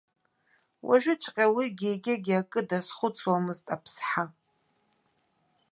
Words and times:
Уажәыҵәҟьа 0.87 1.45
уигьы-егьигьы 1.55 2.33
акы 2.41 2.61
дазхәыцуамызт 2.69 3.65
аԥсҳа. 3.75 4.25